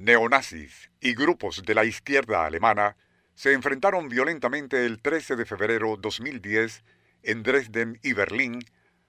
[0.00, 2.96] Neonazis y grupos de la izquierda alemana
[3.34, 6.82] se enfrentaron violentamente el 13 de febrero 2010
[7.22, 8.64] en Dresden y Berlín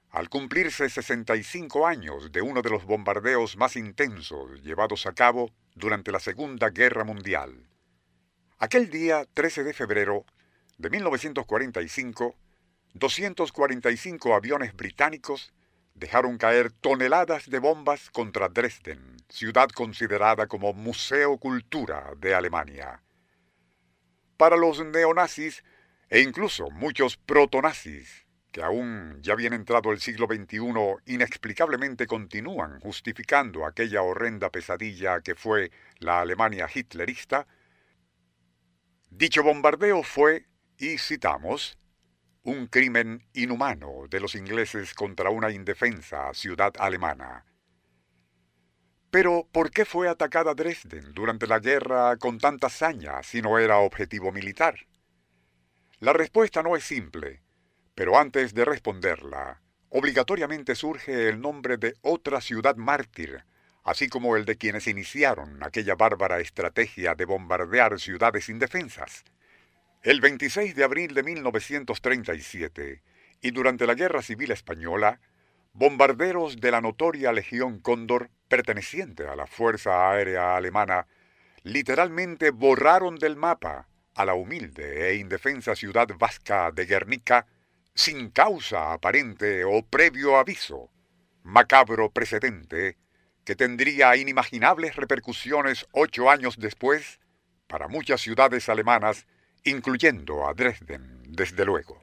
[0.09, 6.11] al cumplirse 65 años de uno de los bombardeos más intensos llevados a cabo durante
[6.11, 7.69] la Segunda Guerra Mundial.
[8.57, 10.25] Aquel día, 13 de febrero
[10.77, 12.35] de 1945,
[12.95, 15.53] 245 aviones británicos
[15.93, 23.03] dejaron caer toneladas de bombas contra Dresden, ciudad considerada como Museo Cultura de Alemania.
[24.37, 25.63] Para los neonazis
[26.09, 33.65] e incluso muchos protonazis, que aún ya bien entrado el siglo XXI inexplicablemente continúan justificando
[33.65, 37.47] aquella horrenda pesadilla que fue la Alemania hitlerista,
[39.09, 40.47] dicho bombardeo fue,
[40.77, 41.77] y citamos,
[42.43, 47.45] un crimen inhumano de los ingleses contra una indefensa ciudad alemana.
[49.11, 53.77] Pero, ¿por qué fue atacada Dresden durante la guerra con tanta hazaña si no era
[53.77, 54.87] objetivo militar?
[55.99, 57.43] La respuesta no es simple,
[57.93, 63.43] pero antes de responderla, obligatoriamente surge el nombre de otra ciudad mártir,
[63.83, 69.25] así como el de quienes iniciaron aquella bárbara estrategia de bombardear ciudades indefensas.
[70.03, 73.03] El 26 de abril de 1937,
[73.39, 75.19] y durante la Guerra Civil Española,
[75.73, 81.05] bombarderos de la notoria Legión Cóndor, perteneciente a la Fuerza Aérea Alemana,
[81.61, 87.45] literalmente borraron del mapa a la humilde e indefensa ciudad vasca de Guernica
[87.93, 90.89] sin causa aparente o previo aviso,
[91.43, 92.97] macabro precedente
[93.45, 97.19] que tendría inimaginables repercusiones ocho años después
[97.67, 99.27] para muchas ciudades alemanas
[99.63, 102.01] incluyendo a Dresden, desde luego.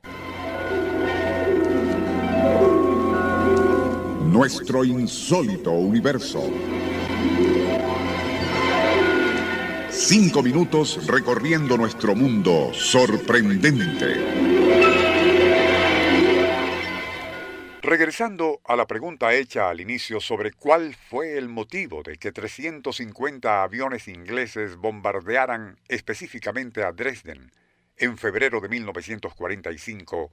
[4.24, 6.42] Nuestro insólito universo.
[9.90, 14.57] Cinco minutos recorriendo nuestro mundo sorprendente.
[17.88, 23.62] Regresando a la pregunta hecha al inicio sobre cuál fue el motivo de que 350
[23.62, 27.50] aviones ingleses bombardearan específicamente a Dresden
[27.96, 30.30] en febrero de 1945,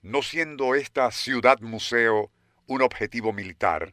[0.00, 2.30] no siendo esta ciudad museo
[2.68, 3.92] un objetivo militar,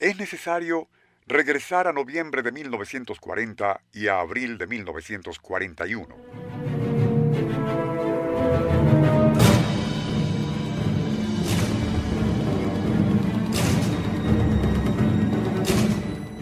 [0.00, 0.88] es necesario
[1.28, 6.49] regresar a noviembre de 1940 y a abril de 1941.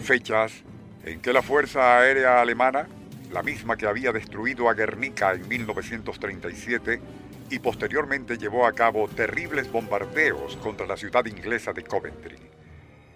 [0.09, 0.63] Fechas
[1.05, 2.87] en que la Fuerza Aérea Alemana,
[3.31, 6.99] la misma que había destruido a Guernica en 1937
[7.51, 12.39] y posteriormente llevó a cabo terribles bombardeos contra la ciudad inglesa de Coventry,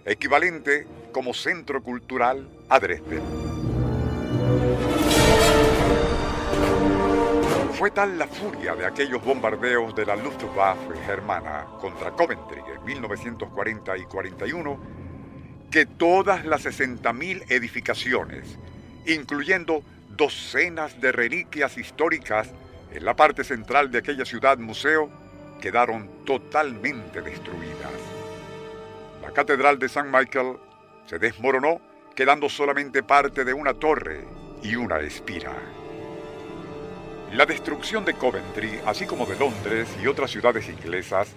[0.04, 3.22] equivalente como centro cultural a Dresden.
[7.72, 13.98] Fue tal la furia de aquellos bombardeos de la Luftwaffe germana contra Coventry en 1940
[13.98, 15.03] y 41
[15.74, 18.44] que todas las 60.000 edificaciones,
[19.06, 19.82] incluyendo
[20.16, 22.48] docenas de reliquias históricas
[22.92, 25.10] en la parte central de aquella ciudad museo,
[25.60, 27.90] quedaron totalmente destruidas.
[29.20, 30.58] La catedral de San Michael
[31.06, 31.80] se desmoronó,
[32.14, 34.24] quedando solamente parte de una torre
[34.62, 35.56] y una espira.
[37.32, 41.34] La destrucción de Coventry, así como de Londres y otras ciudades inglesas,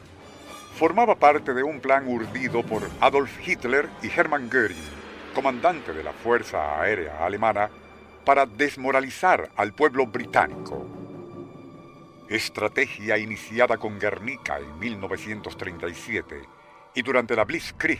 [0.77, 4.77] formaba parte de un plan urdido por Adolf Hitler y Hermann Göring,
[5.33, 7.67] comandante de la Fuerza Aérea Alemana,
[8.23, 10.85] para desmoralizar al pueblo británico.
[12.29, 16.43] Estrategia iniciada con Guernica en 1937
[16.93, 17.99] y durante la Blitzkrieg,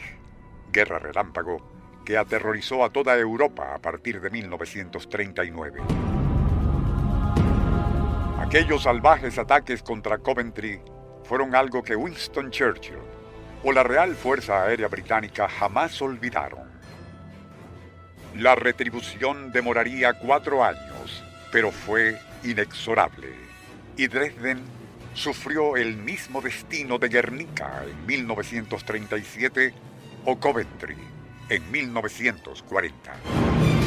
[0.72, 1.58] guerra relámpago,
[2.06, 5.82] que aterrorizó a toda Europa a partir de 1939.
[8.40, 10.80] Aquellos salvajes ataques contra Coventry
[11.28, 12.98] fueron algo que Winston Churchill
[13.64, 16.68] o la Real Fuerza Aérea Británica jamás olvidaron.
[18.36, 23.34] La retribución demoraría cuatro años, pero fue inexorable,
[23.97, 24.62] y Dresden
[25.14, 29.73] sufrió el mismo destino de Guernica en 1937
[30.26, 30.97] o Coventry
[31.50, 33.86] en 1940.